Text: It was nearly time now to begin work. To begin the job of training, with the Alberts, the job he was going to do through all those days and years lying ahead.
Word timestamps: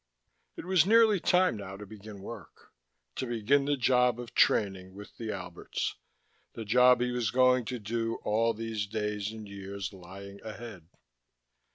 It 0.55 0.65
was 0.65 0.87
nearly 0.87 1.19
time 1.19 1.57
now 1.57 1.77
to 1.77 1.85
begin 1.85 2.23
work. 2.23 2.71
To 3.17 3.27
begin 3.27 3.65
the 3.65 3.77
job 3.77 4.19
of 4.19 4.33
training, 4.33 4.95
with 4.95 5.15
the 5.17 5.31
Alberts, 5.31 5.95
the 6.53 6.65
job 6.65 7.01
he 7.01 7.11
was 7.11 7.29
going 7.29 7.65
to 7.65 7.77
do 7.77 8.17
through 8.17 8.19
all 8.23 8.55
those 8.55 8.87
days 8.87 9.31
and 9.31 9.47
years 9.47 9.93
lying 9.93 10.41
ahead. 10.43 10.87